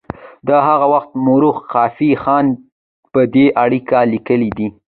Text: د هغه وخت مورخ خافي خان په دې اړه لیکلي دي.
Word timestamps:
د 0.47 0.49
هغه 0.67 0.85
وخت 0.93 1.11
مورخ 1.25 1.57
خافي 1.71 2.11
خان 2.23 2.45
په 3.13 3.19
دې 3.33 3.45
اړه 3.63 3.79
لیکلي 4.13 4.49
دي. 4.57 4.67